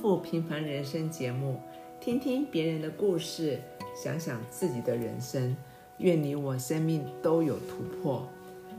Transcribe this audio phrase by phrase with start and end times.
[0.00, 1.58] 富平凡人生节目，
[2.00, 3.58] 听听别人的故事，
[3.94, 5.56] 想想自己的人生。
[5.98, 8.28] 愿你我生命都有突破。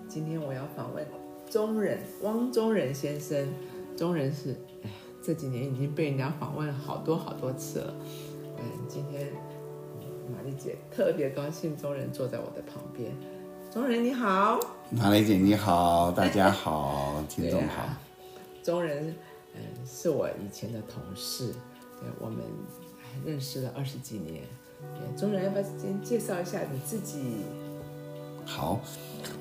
[0.08, 1.06] 今天我要访问
[1.50, 3.48] 中仁汪中仁先生。
[3.98, 4.90] 中仁是，哎，
[5.24, 7.96] 这几年已经被人家访问好多好多次了。
[8.60, 9.28] 嗯，今天
[10.32, 13.12] 玛丽姐特别高兴，中仁坐在我的旁边。
[13.72, 14.60] 中仁你好，
[14.92, 17.90] 玛丽姐你好，大家好，听众好。
[18.62, 19.16] 中仁，
[19.58, 21.54] 嗯，是我以前的同事，
[22.00, 22.40] 对，我们
[23.26, 24.44] 认识了二十几年。
[25.18, 27.38] 中仁要不要先介绍一下你自己？
[28.46, 28.80] 好，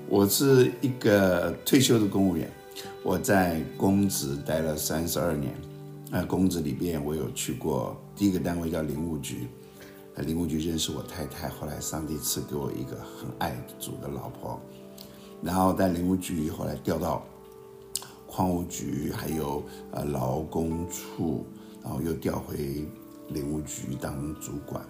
[0.08, 2.50] 我是一个退休的公务员，
[3.02, 5.54] 我在公职待了三十二年。
[6.10, 9.48] 那公职里边，我有去过第一个单位叫林务局，
[10.16, 14.58] 在林务局认识我太太，后来上帝赐给我一个很爱主的老婆。
[15.42, 17.22] 然后在林务局后来调到
[18.36, 21.46] 矿务局，还有呃劳工处，
[21.82, 22.86] 然后又调回
[23.30, 24.84] 林务局当主管。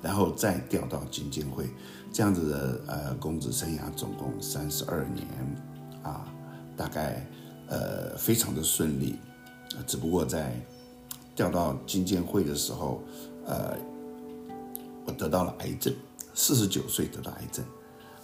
[0.00, 1.68] 然后再调到金监会，
[2.10, 5.26] 这样子的呃公职生涯总共三十二年，
[6.02, 6.26] 啊，
[6.74, 7.26] 大概
[7.68, 9.16] 呃非常的顺利，
[9.86, 10.58] 只不过在
[11.36, 13.02] 调到金监会的时候，
[13.44, 13.76] 呃，
[15.04, 15.94] 我得到了癌症，
[16.32, 17.62] 四十九岁得到癌症，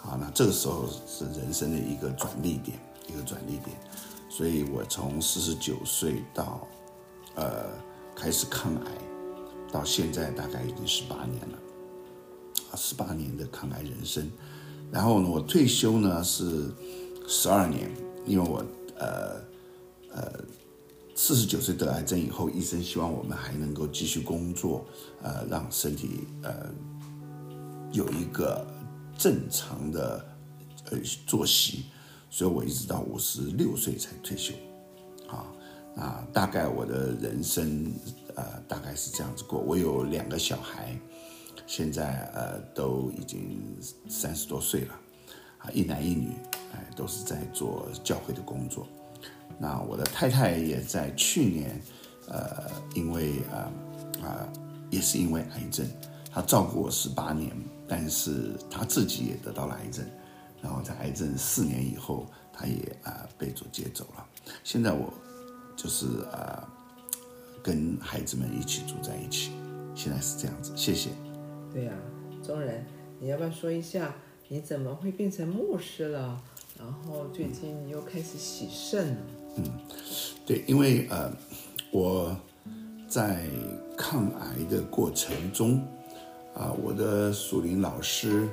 [0.03, 3.77] 啊，那这个时候是人生的一个转捩点，一个转捩点，
[4.37, 6.69] 所以我从四十九岁到
[7.37, 7.71] 呃
[8.15, 8.93] 开始抗癌，
[9.73, 11.59] 到现在大概已经十八年了。
[12.77, 14.31] 十八年的抗癌人生，
[14.93, 16.71] 然后呢，我退休呢是
[17.27, 17.91] 十二年，
[18.27, 18.63] 因为我
[18.99, 19.41] 呃
[20.13, 20.45] 呃
[21.15, 24.85] 四十九岁得癌症以后，医生希望我们还能够继续工作，
[25.23, 26.71] 呃，让身体呃
[27.93, 28.67] 有一个
[29.17, 30.23] 正常的
[30.91, 31.87] 呃作息，
[32.37, 34.53] 所以我一直到五十六岁才退休，
[35.27, 35.47] 啊
[35.97, 37.91] 啊，大概我的人生
[38.35, 40.95] 呃大概是这样子过，我有两个小孩。
[41.67, 43.59] 现在呃都已经
[44.07, 44.95] 三十多岁了，
[45.61, 46.29] 啊一男一女，
[46.75, 48.87] 哎都是在做教会的工作。
[49.59, 51.81] 那我的太太也在去年，
[52.29, 53.73] 呃因为啊
[54.23, 54.47] 啊
[54.91, 55.87] 也是因为癌症，
[56.31, 57.51] 她照顾我十八年，
[57.89, 60.05] 但是她自己也得到了癌症，
[60.63, 64.27] 然后在癌症四年以后，他也啊被主接走了。
[64.65, 65.13] 现在我
[65.77, 66.69] 就是啊
[67.63, 69.53] 跟孩子们一起住在一起，
[69.95, 71.11] 现在是这样子，谢谢。
[71.73, 71.93] 对呀，
[72.43, 72.87] 中人，
[73.21, 74.15] 你要不要说一下
[74.49, 76.41] 你怎么会变成牧师了？
[76.79, 79.17] 然后最近你又开始洗肾了。
[79.57, 79.65] 嗯，
[80.45, 81.33] 对，因为呃，
[81.91, 82.37] 我
[83.09, 83.47] 在
[83.97, 85.83] 抗癌的过程中，
[86.55, 88.49] 啊，我的属灵老师，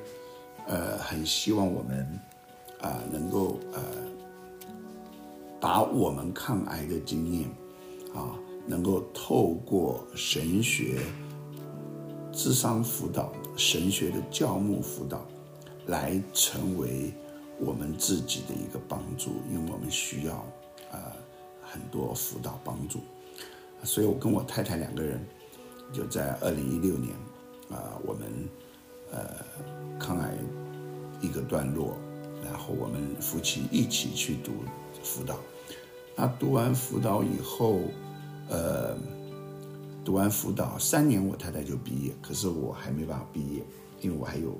[0.67, 2.19] 呃，很希望我们
[2.81, 3.81] 啊能够呃
[5.59, 7.49] 把我们抗癌的经验
[8.13, 10.99] 啊，能够透过神学。
[12.35, 15.23] 智商辅导、神学的教牧辅导，
[15.85, 17.13] 来成为
[17.59, 20.43] 我们自己的一个帮助，因为我们需要
[20.91, 20.99] 呃
[21.61, 23.01] 很多辅导帮助，
[23.83, 25.23] 所以我跟我太太两个人
[25.93, 27.13] 就在二零一六年
[27.69, 28.27] 啊，我们
[29.13, 29.25] 呃
[29.97, 30.35] 抗癌
[31.21, 31.95] 一个段落，
[32.43, 34.51] 然后我们夫妻一起去读
[35.01, 35.37] 辅导，
[36.17, 37.79] 那读完辅导以后，
[38.49, 38.97] 呃。
[40.05, 43.63] 读完辅导三年，我太太就毕业，可是我还没办法毕业，
[44.01, 44.53] 因为我还有，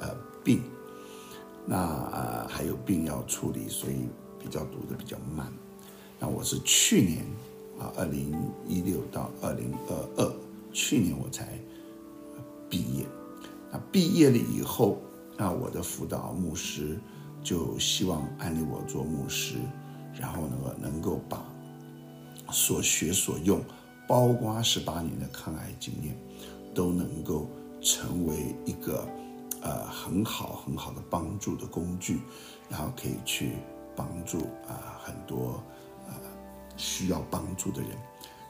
[0.00, 0.08] 呃，
[0.42, 0.62] 病，
[1.66, 1.76] 那
[2.10, 4.08] 呃还有病要处理，所以
[4.42, 5.52] 比较读的比较慢。
[6.18, 7.26] 那我是去年
[7.78, 8.34] 啊，二零
[8.66, 10.32] 一六到二零二二，
[10.72, 11.58] 去年我才
[12.70, 13.04] 毕业。
[13.70, 14.98] 那毕业了以后，
[15.36, 16.98] 那我的辅导牧师
[17.42, 19.56] 就希望安利我做牧师，
[20.18, 21.44] 然后呢能够把
[22.50, 23.60] 所学所用。
[24.08, 26.16] 包括十八年的抗癌经验，
[26.74, 27.46] 都能够
[27.82, 29.06] 成为一个
[29.60, 32.18] 呃很好很好的帮助的工具，
[32.70, 33.56] 然后可以去
[33.94, 35.62] 帮助啊很多
[36.06, 36.14] 呃
[36.78, 37.90] 需要帮助的人，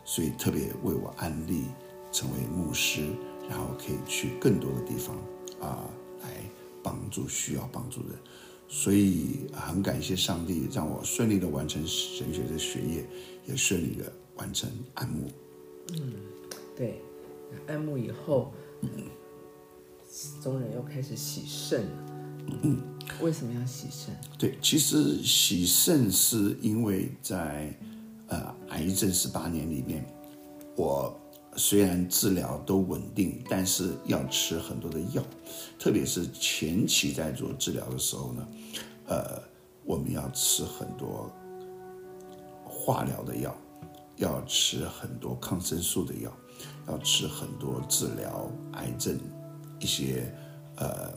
[0.05, 1.65] 所以特别为我安利
[2.13, 3.09] 成为牧师，
[3.49, 5.17] 然后可以去更多的地方
[5.61, 5.89] 啊
[6.23, 6.29] 来
[6.83, 8.19] 帮助需要帮助的人，
[8.69, 13.09] 所以很感谢上帝让我顺利的完成神学的学业，
[13.47, 15.29] 也顺利的完成按摩。
[15.95, 16.13] 嗯，
[16.77, 17.01] 对，
[17.67, 18.53] 按摩以后，
[20.43, 21.87] 中人又开始洗肾
[22.63, 22.79] 嗯，
[23.21, 24.15] 为什么要洗肾？
[24.39, 27.75] 对，其实洗肾是因为在
[28.29, 30.05] 呃癌症十八年里面，
[30.77, 31.19] 我
[31.57, 35.23] 虽然治疗都稳定，但是要吃很多的药，
[35.79, 38.49] 特别是前期在做治疗的时候呢，
[39.07, 39.43] 呃，
[39.85, 41.31] 我们要吃很多
[42.65, 43.57] 化疗的药。
[44.21, 46.37] 要吃很多抗生素的药，
[46.89, 49.17] 要吃很多治疗癌症
[49.79, 50.35] 一些
[50.75, 51.13] 呃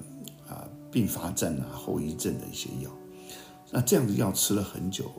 [0.48, 2.92] 啊并发症啊后遗症的一些药。
[3.72, 5.12] 那这样的药吃了很久，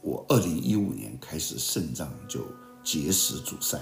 [0.00, 2.46] 我二零一五年开始肾脏就
[2.84, 3.80] 结石阻塞，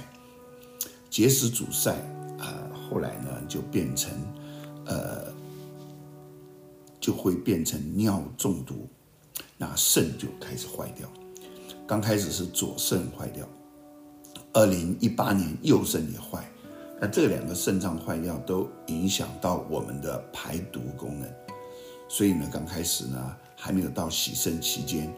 [1.14, 1.92] 结石阻塞
[2.40, 4.10] 啊，后来呢就变成
[4.84, 5.32] 呃
[6.98, 8.88] 就会变成尿中毒，
[9.56, 11.08] 那肾就开始坏掉。
[11.86, 13.48] 刚开始是左肾坏掉，
[14.54, 16.50] 二零一八年右肾也坏，
[17.00, 21.32] 那这两个肾脏坏掉都影响到我们的排毒功能，
[22.08, 25.14] 所以呢，刚开始呢还没有到洗肾期间，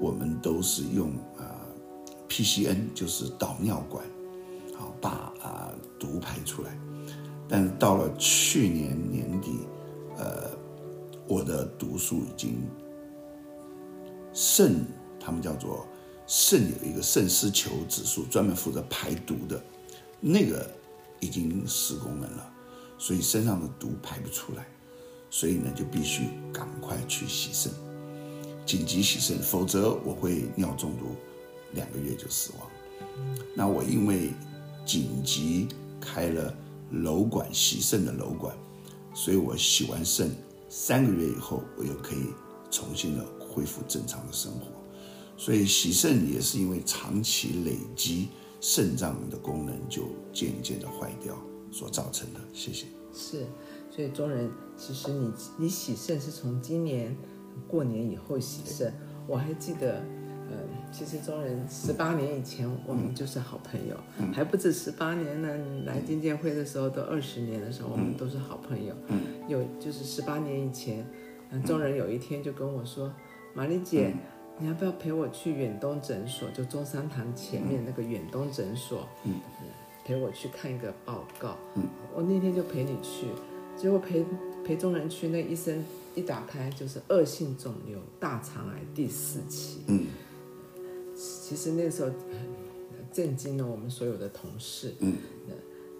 [0.00, 1.66] 我们都是用啊
[2.28, 4.04] PCN，就是导尿管，
[5.02, 5.10] 把
[5.42, 6.78] 啊毒排出来，
[7.46, 9.66] 但是到了去年年底，
[10.16, 10.50] 呃，
[11.28, 12.62] 我的毒素已经
[14.32, 14.86] 肾，
[15.20, 15.86] 他们叫做。
[16.24, 19.62] 肾有一个肾丝球指数，专门负责排毒的，
[20.18, 20.70] 那个
[21.20, 22.52] 已经失功能了，
[22.96, 24.66] 所以身上的毒排不出来，
[25.28, 27.72] 所以呢就必须赶快去洗肾，
[28.64, 31.16] 紧急洗肾，否则我会尿中毒，
[31.72, 32.70] 两个月就死亡。
[33.54, 34.30] 那我因为
[34.84, 35.68] 紧急
[36.00, 36.54] 开了
[36.90, 38.54] 瘘管洗肾的瘘管，
[39.14, 40.30] 所以我洗完肾
[40.68, 42.26] 三个月以后，我又可以
[42.70, 44.66] 重新的恢复正常的生活。
[45.36, 48.28] 所以洗肾也是因为长期累积，
[48.60, 51.36] 肾脏的功能就渐渐的坏掉
[51.70, 52.40] 所造成的。
[52.52, 52.86] 谢谢。
[53.14, 53.46] 是，
[53.90, 57.16] 所以中人其实你你洗肾是从今年
[57.66, 58.94] 过年以后洗肾，
[59.26, 60.02] 我还记得，
[60.52, 60.58] 呃，
[60.92, 63.96] 其实中人十八年以前我们就是好朋友，
[64.32, 65.48] 还不止十八年呢。
[65.86, 68.94] 来金建会的时候都二十年的时候，我们都是好朋友。
[69.08, 71.04] 嗯有就是十八年以前，
[71.64, 73.10] 中人有一天就跟我说，
[73.54, 74.14] 玛丽姐。
[74.58, 76.48] 你要不要陪我去远东诊所？
[76.50, 79.40] 就中山堂前面那个远东诊所，嗯，
[80.04, 81.56] 陪我去看一个报告。
[81.74, 81.82] 嗯，
[82.14, 83.26] 我那天就陪你去，
[83.76, 84.24] 结果陪
[84.62, 85.82] 陪中人去，那医生
[86.14, 89.80] 一打开就是恶性肿瘤大肠癌第四期。
[89.88, 90.06] 嗯，
[91.22, 92.10] 其实那时候
[93.12, 94.94] 震惊了我们所有的同事。
[95.00, 95.14] 嗯，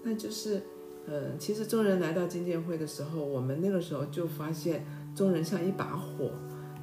[0.02, 0.60] 那就是，
[1.06, 4.84] 嗯，其实众人来到金剑会的时候，我们那个时候就发现
[5.14, 6.30] 众人像一把火。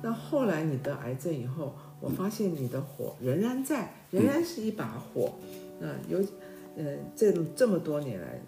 [0.02, 5.34] 那后来你得癌症以后，我发现你的火仍然在，仍然是一把火。
[5.82, 6.24] 那有，
[6.78, 8.42] 呃，这这么多年来，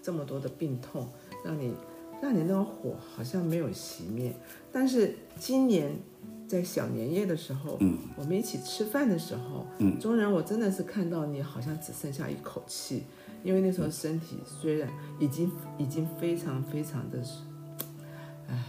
[0.00, 1.06] 这么多的病痛，
[1.44, 1.74] 让你
[2.22, 4.32] 让你那个火好像没有熄灭。
[4.72, 5.94] 但是今年
[6.46, 13.04] 在小年夜的时候，嗯，我们一起吃饭的时候，嗯，中人我真的是看到你好像只剩下一口气，
[13.42, 14.88] 因为那时候身体虽然
[15.18, 17.18] 已经已经非常非常的。
[18.48, 18.62] 唉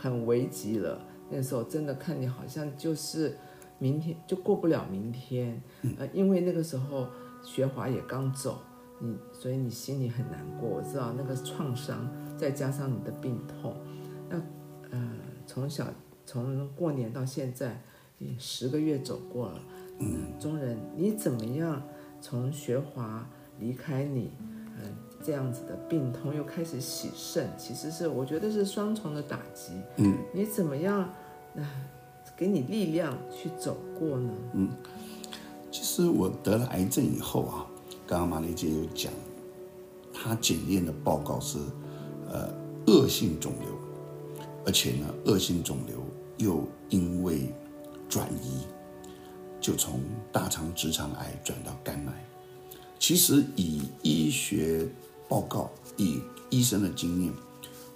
[0.00, 0.98] 很危急了，
[1.28, 3.36] 那时候真的看你好像就是
[3.78, 5.60] 明天就过不了明天，
[5.98, 7.06] 呃，因为那个时候
[7.44, 8.62] 学华也刚走，
[8.98, 10.66] 你所以你心里很难过。
[10.66, 12.08] 我知道那个创伤，
[12.38, 13.76] 再加上你的病痛，
[15.52, 15.84] 从小
[16.24, 17.82] 从过年到现在，
[18.18, 19.60] 你十个月走过了，
[19.98, 21.82] 嗯，中人你怎么样
[22.20, 23.28] 从学华
[23.58, 24.30] 离开你？
[24.80, 29.72] 嗯这样子的病痛又开始洗肾，其实是我觉得是双重的打击。
[29.96, 31.00] 嗯，你怎么样
[31.56, 31.66] 啊？
[32.36, 34.32] 给你力量去走过呢？
[34.54, 34.70] 嗯，
[35.70, 37.66] 其实我得了癌症以后啊，
[38.06, 39.12] 刚刚马丽姐有讲，
[40.14, 41.58] 她检验的报告是
[42.30, 42.48] 呃
[42.86, 43.68] 恶性肿瘤，
[44.64, 46.02] 而且呢恶性肿瘤
[46.38, 47.52] 又因为
[48.08, 48.66] 转移，
[49.60, 50.00] 就从
[50.32, 52.24] 大肠直肠癌转到肝癌。
[52.98, 54.86] 其实以医学
[55.28, 57.32] 报告以医生的经验，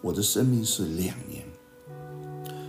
[0.00, 1.44] 我的生命是两年。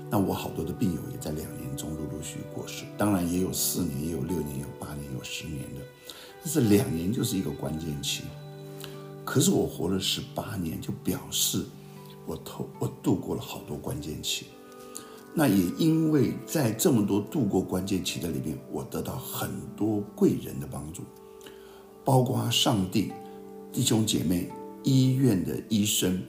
[0.10, 5.82] 那我好多的病友也在两年中陆陆续过世，当然也有四年，也有六年，有八年，有十年的。
[6.44, 8.24] 但是两年就是一个关键期。
[9.26, 11.66] 可是我活了十八年，就表示
[12.26, 14.48] 我透我度过了好多关键期。
[15.34, 21.04] 那也因为在这么多度过关键期的里面，我得到很多贵人的帮助，
[22.04, 23.12] 包括上帝。
[23.74, 24.50] 弟兄姐妹、
[24.84, 26.24] 医院的医生，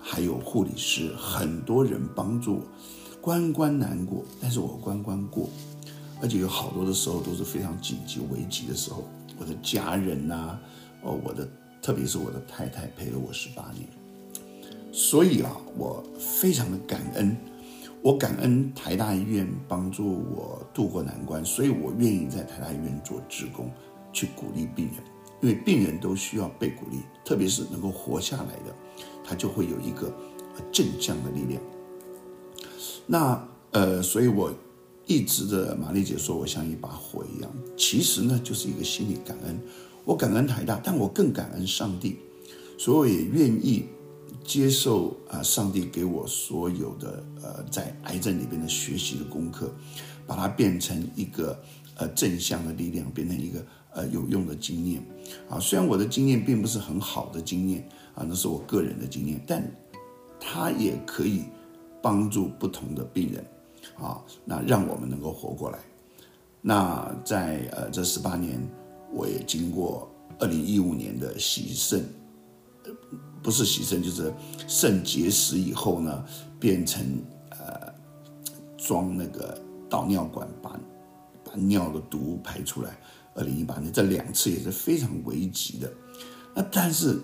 [0.00, 2.62] 还有护理师，很多人帮助我，
[3.20, 5.46] 关关难过，但是我关关过，
[6.22, 9.04] 而且有好多的时候都是非常紧急危急的时候，
[9.36, 10.58] 我的家人呐，
[11.02, 11.46] 哦，我的，
[11.82, 13.86] 特别是我的太太陪了我十八年，
[14.96, 17.36] 所以啊，我非常的感恩，
[18.00, 23.70] 我感恩台大医院帮助我渡过难关，所以我愿意在台大医院做职工，
[24.10, 25.04] 去鼓励病人。
[25.42, 28.74] 因为病人都需要被鼓励，特别是能够活下来的，
[29.22, 30.10] 他就会有一个
[30.72, 31.60] 正向的力量。
[33.04, 34.50] 那呃，所以我
[35.04, 39.60] 一直的玛丽姐说我像一把火一样，其实呢就是一个心理感恩。
[40.06, 42.16] 我感恩台大，但我更感恩上帝，
[42.78, 43.84] 所以我也愿意
[44.46, 49.70] 接受啊，上帝给我所有的呃在癌症里边的学习的功课，
[50.26, 51.58] 把它变成一个
[51.96, 55.02] 呃正向的力量，变成一个呃有用的经验
[55.48, 55.58] 啊。
[55.58, 59.62] 虽然我的经验并不是很好的经验啊，那是我个人的经验，但
[60.38, 61.44] 它也可以
[62.00, 63.44] 帮助不同的病人
[63.98, 65.78] 啊，那让我们能够活过来。
[66.62, 68.60] 那在呃这十八年。
[69.12, 72.04] 我也经过二零一五年的洗肾，
[73.46, 74.34] 不是洗肾就是
[74.66, 76.24] 肾结石以后呢，
[76.58, 77.06] 变成
[77.50, 77.94] 呃
[78.76, 79.56] 装那个
[79.88, 80.76] 导尿管，把
[81.44, 82.98] 把尿的毒排出来。
[83.36, 85.92] 二零一八年这两次也是非常危急的，
[86.56, 87.20] 那但是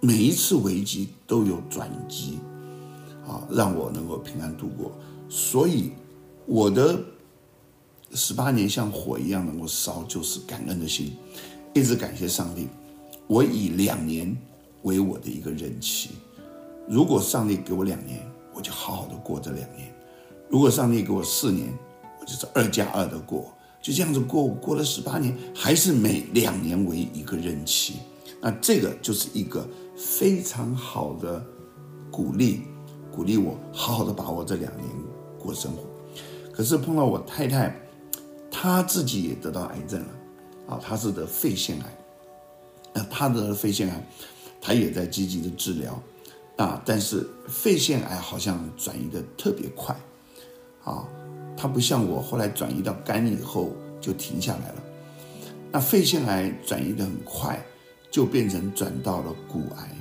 [0.00, 2.38] 每一次危机都有转机，
[3.26, 4.92] 啊，让我能够平安度过。
[5.28, 5.90] 所以
[6.46, 6.96] 我的。
[8.14, 11.14] 十八年像火一样能够烧，就是感恩的心，
[11.74, 12.66] 一直感谢上帝。
[13.26, 14.34] 我以两年
[14.82, 16.10] 为我的一个任期，
[16.88, 18.20] 如果上帝给我两年，
[18.54, 19.88] 我就好好的过这两年；
[20.48, 21.72] 如果上帝给我四年，
[22.20, 24.46] 我就是二加二的过，就这样子过。
[24.48, 27.94] 过了十八年，还是每两年为一个任期，
[28.40, 29.66] 那这个就是一个
[29.96, 31.44] 非常好的
[32.10, 32.62] 鼓励，
[33.12, 34.88] 鼓励我好好的把握这两年
[35.38, 35.82] 过生活。
[36.52, 37.74] 可是碰到我太太。
[38.50, 40.08] 她自己也得到癌症了，
[40.66, 41.98] 啊，她是得肺腺癌，
[42.92, 44.06] 那她得了肺腺癌，
[44.60, 46.02] 他也在积极的治疗，
[46.56, 49.94] 啊，但是肺腺癌好像转移的特别快，
[50.84, 51.08] 啊，
[51.56, 54.82] 他不像我后来转移到肝以后就停下来了，
[55.72, 57.64] 那肺腺癌转移的很快，
[58.10, 59.96] 就变成转到了骨癌，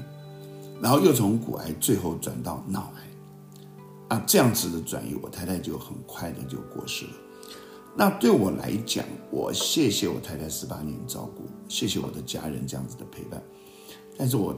[0.82, 7.12] 然后又从骨癌最后转到脑癌，啊，这样子的转移，我太太就很快的就过世了。
[7.96, 13.42] 那对我来讲，我谢谢我太太十八年照顾，谢谢我的家人这样子的陪伴，
[14.18, 14.58] 但是我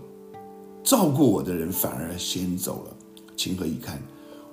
[0.83, 2.95] 照顾我的人反而先走了，
[3.35, 4.01] 情何以堪？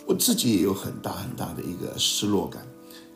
[0.06, 2.66] 我自己也有很大很大的一个失落感，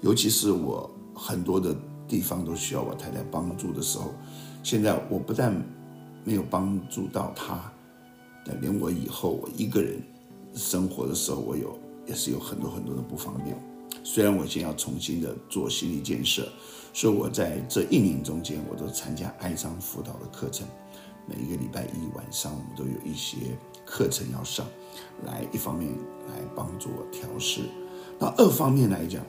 [0.01, 1.75] 尤其是我很多的
[2.09, 4.13] 地方都需要我太太帮助的时候，
[4.63, 5.55] 现在我不但
[6.25, 7.73] 没有帮助到她，
[8.45, 10.03] 但连我以后我一个人
[10.55, 13.57] 生活的时候，我有也是有很多很多的不方便。
[14.03, 16.49] 虽然我现在要重新的做心理建设，
[16.93, 20.67] 所以我在这一年中间，我都参加哀伤辅导的课程。
[21.27, 23.37] 每一个礼拜一晚上，我们都有一些
[23.85, 24.67] 课程要上，
[25.25, 25.91] 来一方面
[26.29, 27.63] 来帮助我调试，
[28.19, 29.25] 那二方面来讲，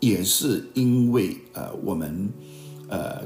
[0.00, 2.28] 也是因为呃我们
[2.88, 3.22] 呃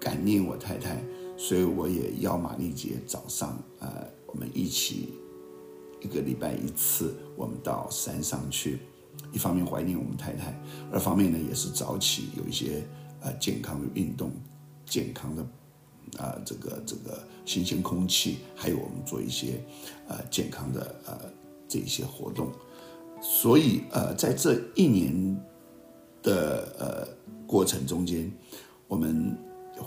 [0.00, 1.02] 感念我太太，
[1.36, 5.14] 所以我也邀玛丽姐早上呃我们一起
[6.00, 8.80] 一个礼拜一次，我们到山上去。
[9.32, 10.58] 一方面怀念我们太太，
[10.92, 12.86] 二方面呢也是早起有一些
[13.20, 14.32] 呃健康的运动，
[14.86, 15.44] 健康的
[16.16, 19.60] 啊这个这个新鲜空气，还有我们做一些
[20.06, 21.18] 呃健康的呃
[21.68, 22.50] 这一些活动，
[23.20, 25.40] 所以呃在这一年
[26.22, 27.08] 的呃
[27.46, 28.32] 过程中间，
[28.86, 29.36] 我们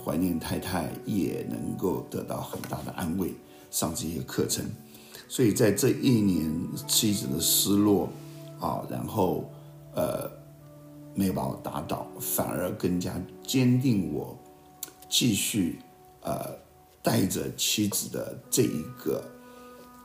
[0.04, 3.34] 怀念太太也能够得到很大的安慰，
[3.70, 4.64] 上这些课程，
[5.28, 6.50] 所以在这一年
[6.86, 8.08] 妻子的失落。
[8.60, 9.50] 啊，然后，
[9.92, 10.30] 呃，
[11.16, 14.38] 没有把我打倒，反而更加坚定我
[15.08, 15.80] 继续
[16.22, 16.50] 呃
[17.02, 19.22] 带着妻子的这一个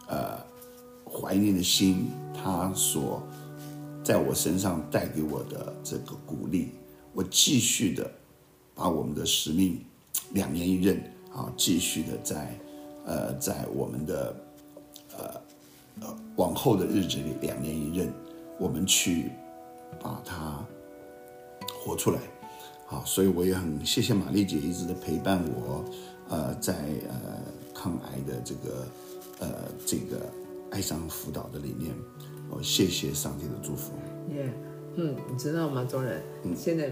[0.07, 0.37] 呃
[1.09, 3.21] 怀念的心，他所
[4.03, 6.71] 在我身上带给我的这个鼓励，
[7.13, 8.11] 我继续的
[8.75, 9.79] 把我们的使命
[10.31, 11.01] 两年一任
[11.33, 12.59] 啊，继续的在
[13.05, 14.35] 呃在我们的
[15.17, 15.41] 呃
[16.01, 18.13] 呃往后的日子里两年一任。
[18.59, 19.29] 我们去
[20.01, 20.65] 把它
[21.71, 22.19] 活出来，
[22.87, 25.85] 好，所以我也很谢谢玛丽姐一直的陪伴我，
[26.29, 26.73] 呃，在
[27.09, 27.39] 呃
[27.73, 28.87] 抗癌的这个
[29.39, 29.47] 呃
[29.85, 30.17] 这个
[30.71, 31.93] 爱伤辅导的里面，
[32.49, 33.93] 我谢谢上帝的祝福。
[34.33, 34.51] 耶，
[34.95, 36.21] 嗯，你知道吗，中人，
[36.55, 36.91] 现在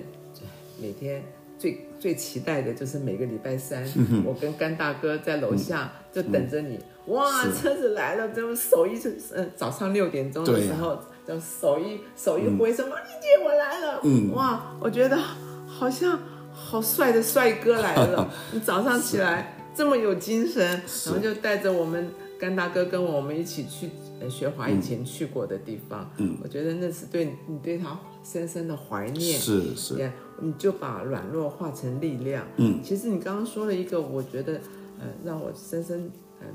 [0.79, 1.23] 每天
[1.57, 3.83] 最最期待的就是每个礼拜三，
[4.25, 8.99] 我跟甘大哥在楼下就等着你，哇，车子来了，就手一
[9.33, 10.97] 嗯早上六点钟的时候。
[11.27, 15.17] 就手一手一挥，说：“玛丽姐，我来了。”嗯，哇，我觉得
[15.65, 16.19] 好像
[16.65, 18.33] 好帅的帅哥来了。
[18.51, 20.65] 你早上起来这么有精神，
[21.05, 23.89] 然后就带着我们甘大哥跟我们一起去
[24.29, 26.09] 学华以前去过的地方。
[26.17, 29.39] 嗯，我觉得那是对你对他深深的怀念。
[29.39, 32.45] 是是，你就把软弱化成力量。
[32.57, 34.53] 嗯，其实你刚刚说了一个，我觉得
[34.99, 36.47] 呃让我深深嗯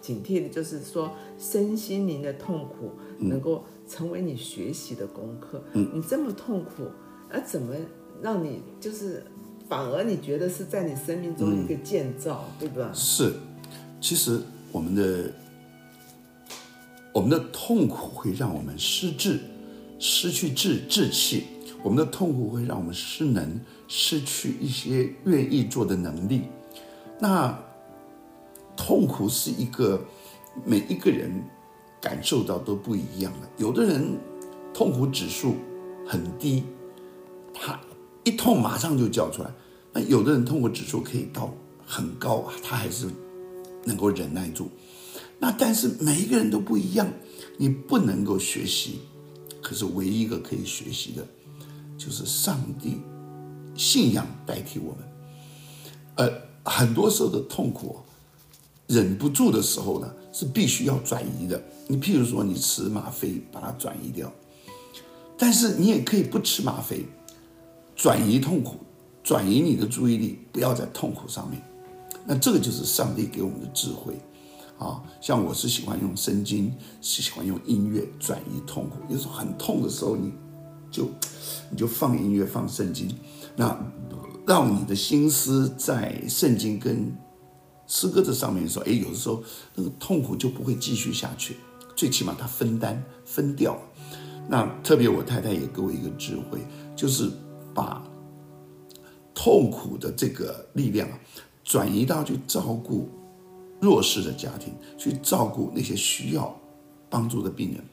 [0.00, 5.62] 警惕的，就是说身心灵的痛苦能够成为你学习的功课。
[5.74, 6.90] 嗯，你这么痛苦，
[7.30, 7.74] 那怎么
[8.22, 9.24] 让你就是
[9.68, 12.90] 反而你觉得是在你生命中一个建造，对吧？
[12.92, 13.34] 是，
[14.00, 14.40] 其实
[14.72, 15.32] 我们的
[17.12, 19.40] 我们的痛苦会让我们失智，
[19.98, 21.44] 失去志志气。
[21.82, 23.58] 我们的痛苦会让我们失能，
[23.88, 26.42] 失去一些愿意做的能力。
[27.18, 27.58] 那
[28.76, 29.98] 痛苦是一个
[30.64, 31.30] 每一个人
[31.98, 33.48] 感受到都不一样的。
[33.56, 34.18] 有的人
[34.74, 35.54] 痛苦指数
[36.06, 36.64] 很低，
[37.54, 37.80] 他
[38.30, 39.48] 一痛马上就叫出来；
[39.92, 41.52] 那有的人痛苦指数可以到
[41.84, 43.08] 很高啊，他还是
[43.84, 44.68] 能够忍耐住。
[45.38, 47.06] 那但是每一个人都不一样，
[47.56, 49.00] 你不能够学习。
[49.62, 51.26] 可是唯一一个可以学习的。
[51.98, 52.96] 就是上帝
[53.74, 55.06] 信仰代替我们，
[56.14, 56.32] 呃，
[56.64, 57.98] 很多时候的痛苦，
[58.86, 61.62] 忍不住的时候呢，是必须要转移的。
[61.88, 64.32] 你譬如说，你吃吗啡把它转移掉，
[65.36, 67.04] 但是你也可以不吃吗啡，
[68.00, 68.76] 转移痛苦，
[69.22, 71.62] 转移你的注意力，不要在痛苦上面。
[72.24, 74.18] 那这个就是上帝给我们的智慧
[74.78, 75.02] 啊。
[75.20, 78.96] 像我是喜欢用圣经，是喜欢用音乐转移痛苦。
[79.10, 80.32] 有时候很痛的时候，你
[80.90, 81.10] 就。
[81.72, 83.08] 你就放音乐，放圣经，
[83.54, 83.78] 那
[84.44, 87.16] 让你的心思在圣经跟
[87.86, 89.40] 诗歌这上面说，哎，有的时候
[89.76, 91.56] 那个痛苦就不会继续下去，
[91.94, 93.78] 最起码它分担分掉。
[94.48, 96.58] 那特别我太太也给我一个智慧，
[96.96, 97.30] 就是
[97.74, 98.02] 把
[99.34, 101.18] 痛苦的这个力量啊，
[101.64, 103.08] 转移到去照顾
[103.80, 106.54] 弱势的家庭，去照顾那些需要
[107.08, 107.84] 帮助的病人。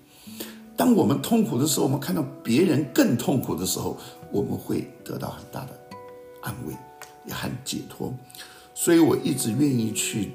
[0.76, 3.98] 当我们痛苦的时候，我们看到别人更痛苦的时候，
[4.32, 5.80] 我们会得到很大的
[6.42, 6.74] 安慰，
[7.26, 8.14] 也很解脱。
[8.76, 10.34] 所以我一直愿意去，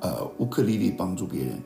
[0.00, 1.60] 呃，乌克丽丽帮助别人，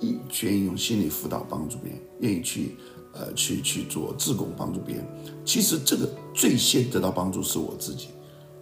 [0.00, 2.76] 一愿意用心理辅导帮助别人，愿意去，
[3.18, 5.04] 呃，去去做自贡帮助别人。
[5.44, 8.08] 其实这个最先得到帮助是我自己，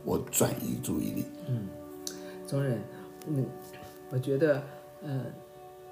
[0.04, 1.24] 我转移注意力。
[1.48, 1.66] 嗯，
[2.46, 2.78] 宗仁，
[3.26, 3.44] 嗯，
[4.10, 4.62] 我觉得，
[5.02, 5.24] 呃，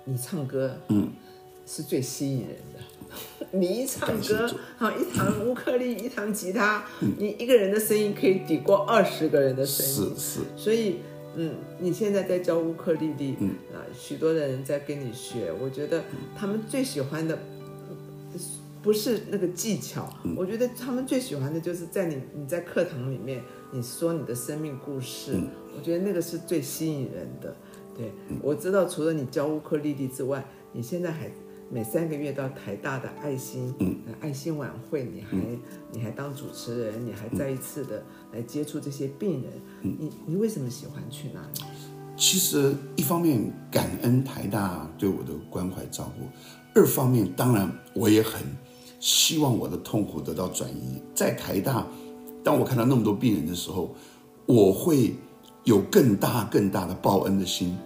[0.05, 1.11] 你唱歌，嗯。
[1.65, 3.47] 是最吸引人的。
[3.53, 6.85] 你一唱歌，好一弹乌克丽，一弹吉他，
[7.17, 10.13] 你一个人的声音可以抵过二十个人的声音。
[10.17, 10.41] 是是。
[10.57, 10.97] 所以，
[11.37, 15.53] 嗯，你现在在教乌克丽丽，嗯啊，许多的人在跟你学。
[15.53, 16.03] 我觉得
[16.37, 17.39] 他们最喜欢的
[18.83, 25.39] 不是那个技巧，我觉得他们最喜欢的就是在你你在课堂里面你说你的生命故事。
[25.77, 27.55] 我觉得那个是最吸引人的。
[27.97, 28.11] 对，
[28.43, 31.31] 我知道除了你教乌克丽丽之外，你现在还。
[31.75, 35.39] 每三个月到台大的爱心，嗯，爱心晚会，你还
[35.91, 41.65] 你还当主持人，你还再一次的来接触这些病人，你你为什么喜欢去那里？
[42.15, 46.27] 其实一方面感恩台大对我的关怀照顾，
[46.75, 48.43] 二方面当然我也很
[48.99, 51.03] 希望我的痛苦得到转移。
[51.15, 51.87] 在台大，
[52.43, 53.95] 当我看到那么多病人的时候，
[54.47, 55.15] 我会
[55.65, 57.77] 有更大更大的报恩的心。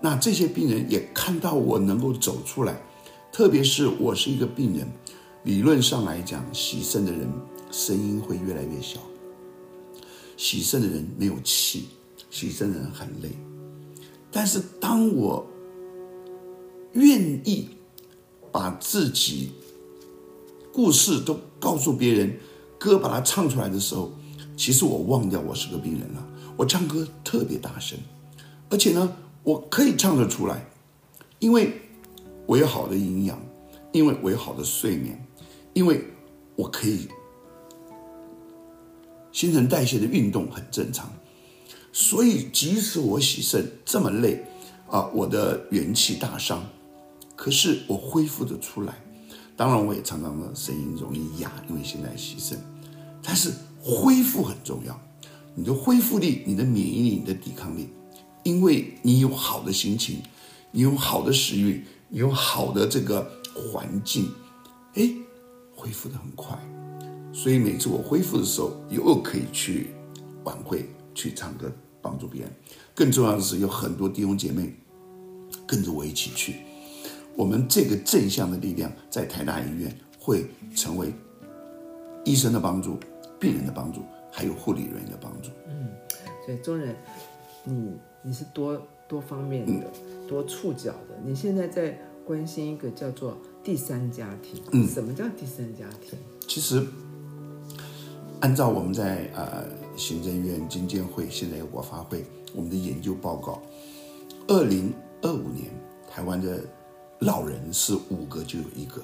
[0.00, 2.82] 那这些病人也看到我能够走出来。
[3.30, 4.86] 特别是我是一个病人，
[5.44, 7.26] 理论上来讲，洗肾的人
[7.70, 9.00] 声音会越来越小。
[10.36, 11.88] 洗肾的人没有气，
[12.30, 13.30] 洗肾的人很累。
[14.30, 15.46] 但是当我
[16.92, 17.68] 愿意
[18.52, 19.50] 把自己
[20.72, 22.38] 故事都告诉别人，
[22.78, 24.12] 歌把它唱出来的时候，
[24.56, 26.28] 其实我忘掉我是个病人了。
[26.56, 27.98] 我唱歌特别大声，
[28.68, 30.64] 而且呢，我可以唱得出来，
[31.40, 31.78] 因为。
[32.44, 33.40] 我有好的营养，
[33.92, 35.26] 因为我有好的睡眠，
[35.72, 36.04] 因为
[36.56, 37.06] 我可以
[39.30, 41.08] 新陈代谢的运动很正常，
[41.92, 44.44] 所以即使我洗肾这么累
[44.90, 46.66] 啊，我的元气大伤，
[47.42, 48.94] 可是我恢复的出来。
[49.56, 52.54] 当然，我也常常的声音容易哑，因为现在牺牲，
[53.20, 53.52] 但是
[53.82, 54.96] 恢复很重要。
[55.56, 57.88] 你的恢复力、你的免疫力、你的抵抗力，
[58.44, 60.22] 因为你有好的心情，
[60.70, 61.84] 你有好的食欲。
[62.10, 64.30] 你有好的这个环境，
[64.94, 65.10] 哎，
[65.74, 66.56] 恢复的很快，
[67.32, 69.88] 所以每次我恢复的时候，又可以去
[70.44, 72.52] 晚会去唱歌帮助别人。
[72.94, 74.76] 更重要的是，有很多弟兄姐妹
[75.66, 76.56] 跟着我一起去。
[77.36, 81.12] 我们这个正向的力量，在台大医院会成为
[82.24, 82.98] 医生的帮助、
[83.38, 85.50] 病人的帮助，还有护理人员的帮助。
[85.66, 85.88] 嗯，
[86.44, 86.96] 所以中人，
[87.64, 87.92] 你
[88.22, 88.80] 你是多。
[89.08, 89.86] 多方面的，
[90.26, 91.20] 多触角的。
[91.22, 94.62] 你现在在关心一个叫做第三家庭。
[94.72, 96.18] 嗯，什么叫第三家庭？
[96.48, 96.82] 其实，
[98.40, 99.66] 按照我们在呃
[99.98, 103.60] 行政院经监会现在有国发会我们的研究报告，
[104.48, 105.70] 二零二五年，
[106.10, 106.64] 台湾的
[107.22, 109.00] 老人是五个就有一个。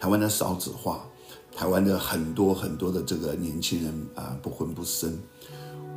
[0.00, 1.06] 台湾的少子化，
[1.54, 5.16] 台湾的很多很多的这个年轻人啊不婚不生。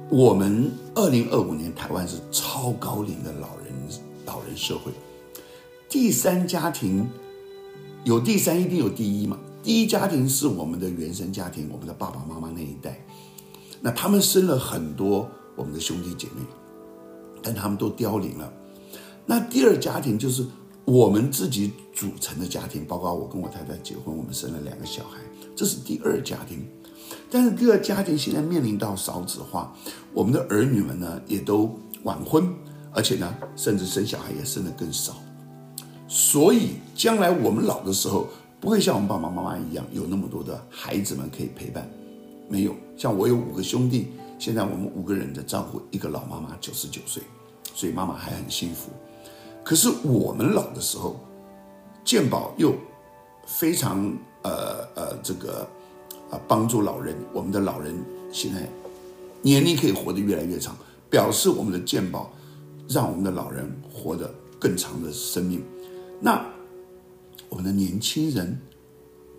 [0.09, 3.73] 我们二零二五年台湾是超高龄的老人
[4.25, 4.91] 老人社会。
[5.89, 7.07] 第三家庭
[8.03, 9.39] 有第三一定有第一嘛？
[9.63, 13.03] 第一家庭是我们的原生家庭，我们的爸爸妈妈那一代，
[13.81, 16.43] 那他们生了很多我们的兄弟姐妹，
[17.41, 18.53] 但他们都凋零了。
[19.25, 20.43] 那第二家庭就是
[20.89, 25.19] 我们自己组成的家庭，包括我跟我太太结婚，我们生了两个小孩，
[25.55, 26.65] 这是第二家庭。
[27.29, 29.71] 但是第二家庭现在面临到少子化，
[30.13, 31.69] 我们的儿女们呢也都
[32.01, 32.51] 晚婚，
[32.91, 35.13] 而且呢甚至生小孩也生得更少，
[36.07, 38.27] 所以将来我们老的时候。
[38.61, 41.89] 不会像我们爸爸妈妈一样有那么多的孩子们可以陪伴，
[42.49, 42.75] 没有。
[42.97, 47.23] 像我有五个兄弟，现在我们五个人在照顾一个老妈妈，九十九岁，
[47.73, 48.89] 所以妈妈还很幸福。
[49.69, 51.19] 可是我们老的时候，
[52.03, 52.73] 健保又
[53.45, 55.59] 非常呃呃这个
[56.31, 57.93] 啊帮助老人，我们的老人
[58.33, 58.67] 现在
[59.43, 60.75] 年龄可以活得越来越长，
[61.07, 62.33] 表示我们的健保
[62.87, 65.63] 让我们的老人活得更长的生命。
[66.19, 66.43] 那。
[67.47, 68.59] 我们的年轻人，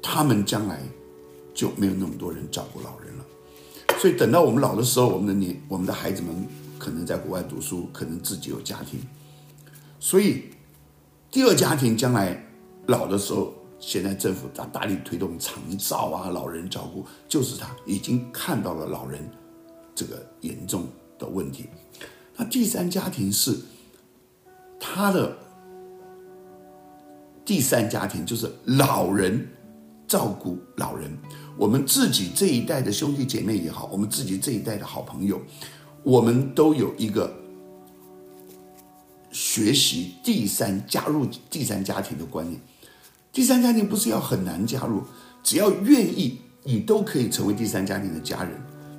[0.02, 0.80] 他们将来
[1.54, 3.24] 就没有那么多人照顾老人了。
[4.00, 9.00] 所以等到我们老的时候，我们的年我们的孩子们可能在国外读书，可能自己有家庭。
[10.00, 10.46] 所以
[11.30, 12.44] 第二家庭将来
[12.86, 19.20] 老的时候，现在政府大大力推动长照啊，老人照顾，就是他已经看到了老人
[19.94, 21.66] 这个严重的问题。
[22.36, 23.56] 那第三家庭是
[24.80, 25.36] 他的。
[27.42, 29.48] 第三家庭就是老人
[30.06, 31.10] 照顾老人，
[31.56, 35.40] 我们自己这一代的兄弟姐妹也好，我们自己这一代的好朋友，
[36.04, 37.34] 我们都有一个
[39.30, 42.60] 学习第三加入第三家庭的观念。
[43.32, 45.02] 第三家庭不是要很难加入，
[45.42, 48.52] 只要愿意，你都可以成为第三家庭的家人。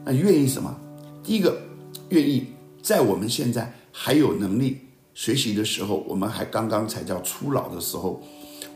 [0.05, 0.75] 那愿意什么？
[1.23, 1.61] 第一个，
[2.09, 2.47] 愿意
[2.81, 4.79] 在我们现在还有能力
[5.13, 8.21] 学习的时候，我们还刚刚才叫初老的时候。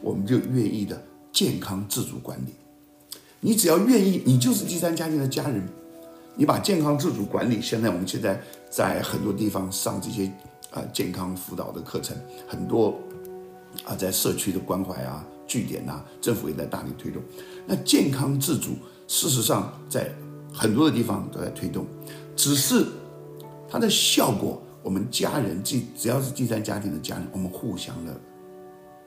[0.01, 2.53] 我们就愿意的健康自主管理，
[3.39, 5.67] 你只要愿意，你就是第三家庭的家人。
[6.35, 8.39] 你把健康自主管理，现在我们现在
[8.69, 10.31] 在很多地方上这些
[10.75, 12.15] 啊健康辅导的课程，
[12.47, 12.93] 很多
[13.83, 17.23] 啊在社区的关怀啊据点呐，政府也在大力推动。
[17.65, 18.75] 那健康自主，
[19.07, 20.13] 事实上在
[20.53, 21.87] 很多的地方都在推动，
[22.35, 22.85] 只是
[23.67, 28.15] 它的效果，我们家人既只要是第三家庭的家人，我们互相的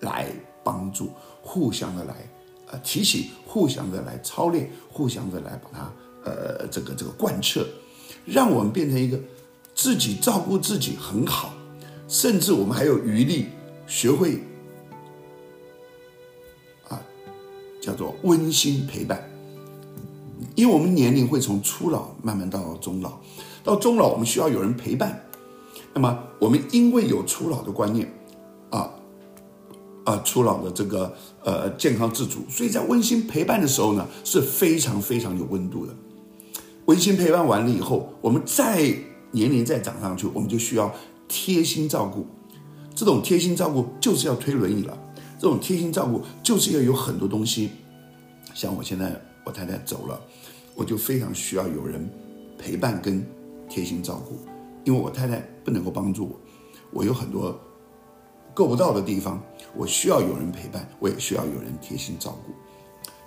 [0.01, 0.33] 来。
[0.65, 2.15] 帮助，互相的来，
[2.67, 5.91] 呃，提醒，互相的来操练，互相的来把它，
[6.27, 7.67] 呃，这个这个贯彻，
[8.27, 9.19] 让我们变成一个
[9.75, 11.55] 自己照顾自己很好，
[12.09, 13.47] 甚至我们还有余力
[13.87, 14.41] 学会，
[16.89, 17.01] 啊，
[17.81, 19.23] 叫做温馨陪伴，
[20.57, 23.21] 因为我们年龄会从初老慢慢到中老，
[23.63, 25.23] 到中老我们需要有人陪伴，
[25.95, 28.13] 那么我们因为有初老的观念，
[28.71, 28.95] 啊。
[30.05, 35.95] 啊，初老的这个呃健康自主，所以在温馨陪伴的时候呢，是非常非常有温度的。
[36.87, 38.79] 温馨陪伴完了以后，我们再
[39.33, 40.91] 年龄再长上去，我们就需要
[41.29, 42.27] 贴心照顾。
[42.95, 44.99] 这种贴心照顾就是要推轮椅了，
[45.39, 47.71] 这种贴心照顾就是要有很多东西。
[48.55, 50.21] 像我现在我太太走了，
[50.75, 52.09] 我就非常需要有人
[52.59, 53.25] 陪伴跟
[53.69, 54.39] 贴心照顾，
[54.85, 56.41] 因为我太太不能够帮助我，
[56.93, 57.57] 我有很多。
[58.55, 59.41] 够不到的地方，
[59.77, 62.53] 我需要有人陪伴，我也需要有人贴心照顾。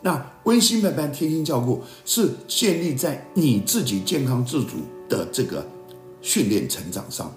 [0.01, 4.71] 那温馨陪伴、贴心照顾是建立在你自己健康自主
[5.07, 5.65] 的这个
[6.21, 7.33] 训练成长上。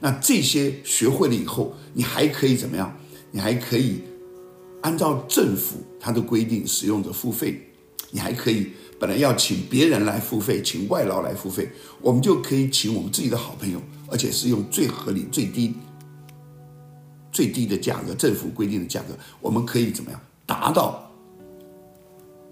[0.00, 2.96] 那这些学会了以后，你还可以怎么样？
[3.30, 4.02] 你还可以
[4.82, 7.62] 按照政府它的规定，使用者付费。
[8.10, 11.68] 你还可以本来要请别人来付费，请外劳来付费，
[12.00, 15.74] 我们就可以请我们自己的好朋友，而且是用最合理、最低。
[17.32, 19.08] 最低的价格，政府规定的价格，
[19.40, 21.10] 我们可以怎么样达到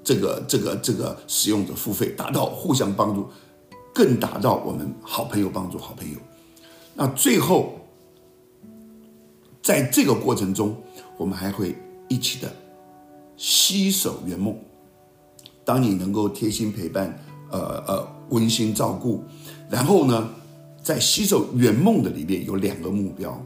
[0.02, 3.26] 这个这个这个使用者付费，达到互相帮助，
[3.94, 6.18] 更达到我们好朋友帮助好朋友。
[6.94, 7.74] 那最后，
[9.62, 10.76] 在这个过程中，
[11.16, 11.76] 我们还会
[12.08, 12.54] 一起的
[13.36, 14.56] 携手圆梦。
[15.64, 17.18] 当你能够贴心陪伴，
[17.50, 19.24] 呃呃，温馨照顾，
[19.68, 20.30] 然后呢，
[20.82, 23.42] 在携手圆梦的里面有两个目标。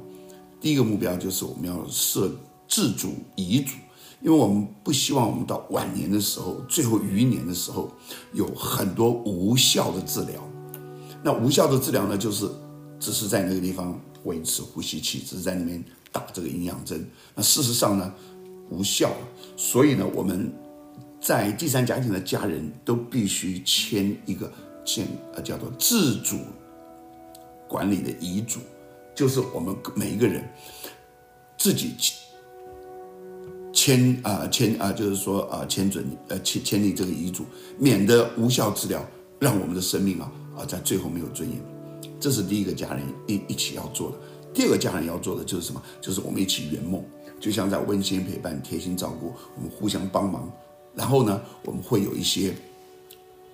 [0.61, 2.31] 第一个目标就是我们要设
[2.67, 3.77] 自主遗嘱，
[4.21, 7.91] 因为我们不希望我们到晚年的时候，最后余年的时候，
[8.33, 10.43] 有很多无效的治疗。
[11.23, 12.49] 那无效的治疗呢，就是
[12.99, 17.07] 只是在那个地方维持呼吸器，只是在里面打这个营养针。
[17.35, 18.13] 那事实上呢，
[18.71, 19.13] 无效。
[19.57, 20.53] 所以呢，我们
[21.21, 24.53] 在第三家庭的家人都必须签一个
[24.85, 26.39] 签呃叫做自主
[27.69, 28.61] 管理的遗嘱，
[29.15, 30.49] 就是我们每一个人
[31.57, 31.95] 自己
[33.73, 37.45] 签啊签啊，就是说啊签准呃签签立这个遗嘱，
[37.79, 39.05] 免得无效治疗
[39.39, 41.78] 让我们的生命啊啊在最后没有尊严。
[42.21, 44.17] 这是第一个家人一一起要做的。
[44.53, 45.81] 第二个家人要做的就是什么？
[46.01, 47.05] 就是我们一起圆梦，
[47.39, 50.51] 就像在温馨陪伴、贴心照顾，我们互相帮忙。
[50.95, 52.53] 然后呢，我们会有一些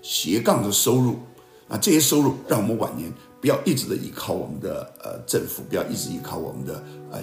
[0.01, 1.17] 斜杠的收入
[1.69, 7.21] 啊，这些收入让我们晚年不要一直的依靠我们的呃政府，不要一直依靠我们的呃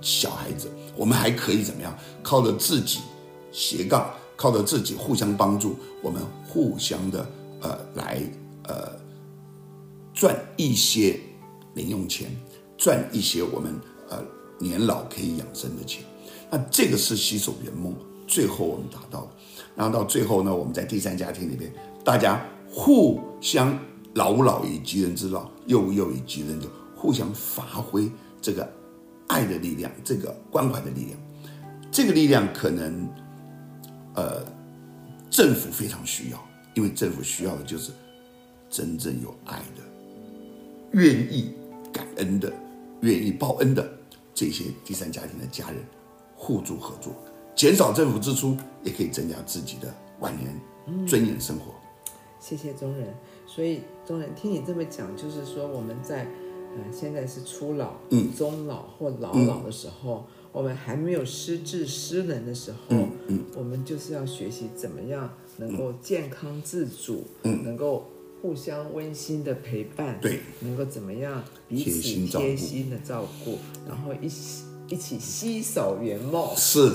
[0.00, 1.96] 小孩子，我们还可以怎么样？
[2.24, 2.98] 靠着自己
[3.52, 7.26] 斜杠，靠着自己互相帮助，我们互相的
[7.60, 8.20] 呃来
[8.64, 8.90] 呃
[10.12, 11.18] 赚一些
[11.74, 12.30] 零用钱，
[12.76, 13.74] 赚一些我们
[14.10, 14.22] 呃
[14.58, 16.02] 年老可以养生的钱。
[16.50, 17.94] 那这个是携手圆梦，
[18.26, 19.28] 最后我们达到的。
[19.74, 21.72] 然后到最后呢，我们在第三家庭里面，
[22.04, 23.78] 大家互相
[24.14, 28.70] 老吾老以及人之老，幼吾幼以及人之幼，互相发挥这个
[29.28, 31.18] 爱的力量，这个关怀的力量。
[31.90, 33.08] 这个力量可能，
[34.14, 34.44] 呃，
[35.30, 37.92] 政府非常需要，因为政府需要的就是
[38.68, 39.82] 真正有爱的、
[40.92, 41.52] 愿意
[41.92, 42.52] 感恩的、
[43.00, 43.90] 愿意报恩的
[44.34, 45.76] 这些第三家庭的家人
[46.36, 47.14] 互助合作。
[47.54, 51.74] 减少政府支出，也可以增加自己的晚年尊严生活。
[52.40, 53.14] 谢谢中人。
[53.46, 68.08] 所以中人听你这么讲，就是说我们在呃现在是初老、嗯中老或老老的时候，我们还没有失智失能的时候，嗯嗯我们就是要学习怎么样能够健康自主，嗯能够
[68.42, 73.56] 互相温馨的陪伴，对，能够怎么样彼此贴心的照顾，
[73.88, 76.50] 然后一起一起携手圆梦。
[76.56, 76.90] 是。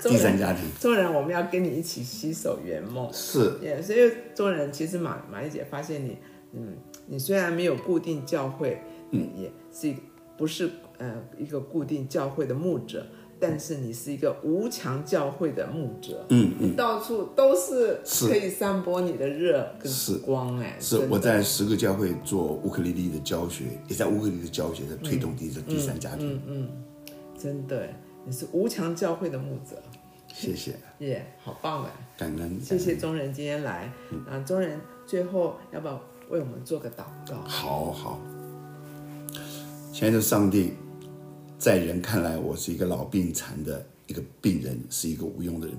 [0.00, 3.12] 中 第三人家庭，中人，我们要跟你一起携手圆梦。
[3.12, 3.58] 是。
[3.60, 6.16] 也所以中人其实马马丽姐发现你，
[6.54, 6.74] 嗯，
[7.06, 9.94] 你虽然没有固定教会，嗯，也是
[10.38, 13.06] 不是呃一个固定教会的牧者，
[13.40, 26.40] 但是你是一个无墙教会的牧者，嗯你到处都是是可以散播你的热跟是光，哎，是我在十个教会做乌克丽丽的教学，也在乌克丽丽的教学在推动第这第三家庭。
[26.46, 26.68] 嗯
[27.38, 27.88] 真的，
[28.26, 29.82] 你是无墙教会的牧者，
[30.28, 31.90] 谢谢， 耶、好棒哎！
[32.18, 33.90] 感恩，谢谢中人今天来，
[34.28, 35.94] 啊，中人最后要不要
[36.28, 37.36] 为我们做个祷告？
[37.46, 38.20] 好好。
[39.90, 40.74] 亲爱的上帝，
[41.60, 45.76] 在人看来，我是一个老病残的一个病人，是一个无用的人；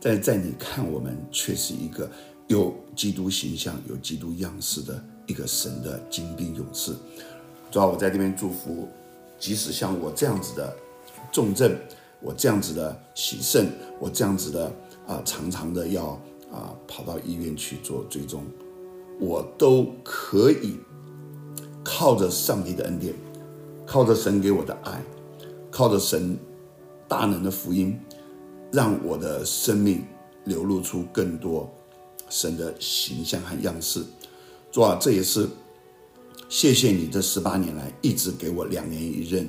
[0.00, 2.08] 但在你看我们，却是一个
[2.46, 6.94] 有基督形象、有基督样式的一个神的精兵勇士。
[7.68, 8.86] 主要我在这边祝福，
[9.40, 10.72] 即使像我这样子的
[11.32, 11.76] 重症，
[12.20, 14.72] 我这样子的喜肾，我这样子的
[15.08, 16.10] 啊、常常的要
[16.52, 18.44] 啊、跑到医院去做追踪，
[19.18, 20.76] 我都可以
[21.82, 23.12] 靠着上帝的恩典，
[23.92, 25.04] 靠着神给我的爱，
[25.70, 26.34] 靠着神
[27.06, 27.94] 大能的福音，
[28.72, 30.02] 让我的生命
[30.46, 31.70] 流露出更多
[32.30, 34.02] 神的形象和样式。
[34.70, 35.46] 主啊，这也是
[36.48, 39.46] 谢谢你这十八年来一直给我两年一任，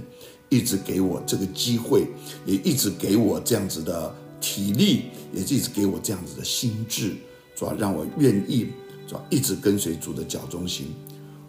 [0.49, 2.07] 一直给我这个机会，
[2.45, 7.15] 也一直给我这样子的体力，也一直给我这样子的心智。
[7.55, 8.71] 主啊，让我愿意，
[9.07, 10.87] 主啊，一直跟随主的脚中心。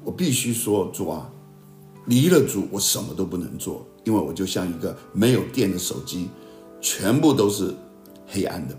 [0.05, 1.29] 我必须说，主啊，
[2.07, 6.29] 离了主，我什么都不能做，因为我就像一个没有电的手机，
[6.81, 7.75] 全部都是
[8.27, 8.77] 黑暗的。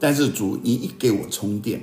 [0.00, 1.82] 但是主，你一给我充电，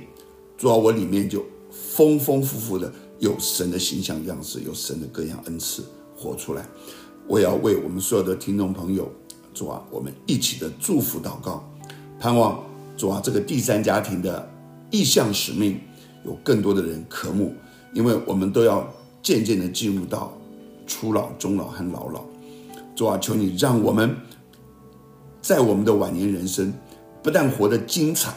[0.58, 5.84] 主啊，我里面就丰丰富富的有神的形象样式，有神的各样恩赐
[6.16, 6.68] 活出来。
[7.26, 9.10] 我要为我们所有的听众朋友，
[9.54, 11.64] 主啊，我们一起的祝福祷告，
[12.18, 12.62] 盼望
[12.96, 14.50] 主啊，这个第三家庭的
[14.90, 15.80] 意向使命
[16.24, 17.54] 有更多的人渴慕，
[17.94, 20.36] 因为我们都要渐渐的进入到
[20.90, 22.24] 初老、中老和老老。
[22.96, 24.14] 主啊，求你让我们
[25.40, 26.74] 在我们的晚年人生，
[27.22, 28.34] 不但活得精彩，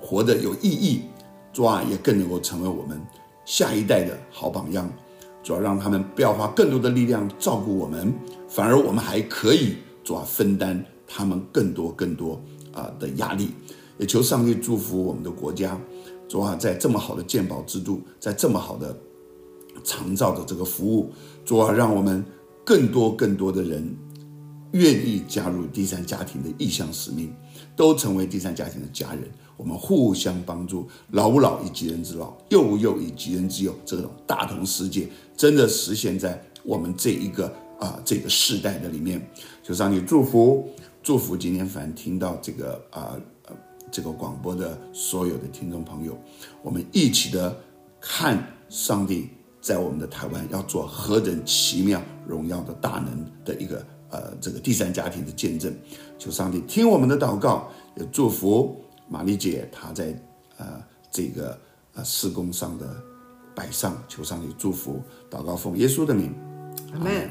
[0.00, 1.02] 活得有意义，
[1.52, 2.98] 主啊，也更能够成为我们
[3.44, 4.88] 下一代的好榜样。
[5.42, 8.14] 主要让他们不要花更多的力量照顾我们，
[8.48, 12.40] 反而我们还可以主要分担他们更多更多
[12.72, 13.50] 啊的压力。
[13.98, 15.78] 也求上帝祝福我们的国家，
[16.28, 18.96] 主啊，在这么好的鉴宝制度，在这么好的
[19.84, 21.12] 长照的这个服务，
[21.44, 22.24] 主啊，让我们
[22.64, 23.96] 更多更多的人
[24.72, 27.32] 愿意加入第三家庭的意向使命，
[27.74, 29.22] 都成为第三家庭的家人。
[29.56, 39.26] 我们互相帮助，老吾老以及人之老，幼吾幼以及人之幼，这种大同世界真的实现在我们这一个啊这个世代的里面，
[39.62, 40.68] 求上帝祝福
[41.02, 43.56] 祝福今天凡听到这个啊呃
[43.90, 46.18] 这个广播的所有的听众朋友，
[46.62, 47.58] 我们一起的
[47.98, 49.30] 看上帝
[49.66, 55.74] 在我们的台湾要做何等奇妙荣耀的大能的一个呃这个第三家庭的见证，
[56.20, 60.16] 求上帝听我们的祷告，也祝福玛丽姐她在
[60.56, 61.58] 呃这个
[61.94, 62.86] 呃施工上的
[63.56, 66.32] 摆上，求上帝祝福，祷告奉耶稣的名。
[66.92, 67.28] 阿门。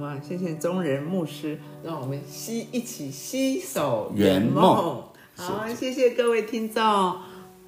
[0.00, 5.02] 哇，谢谢中人牧师，让我们携一起携手圆梦。
[5.34, 7.16] 好，谢谢各位听众，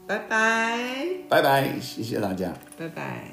[0.06, 3.31] 拜拜，拜拜，谢谢大家，拜拜。